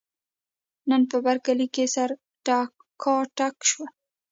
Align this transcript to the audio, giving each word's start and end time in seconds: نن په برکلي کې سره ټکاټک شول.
نن 0.89 1.01
په 1.11 1.17
برکلي 1.25 1.67
کې 1.75 1.85
سره 1.95 2.13
ټکاټک 2.45 3.55
شول. 3.69 3.89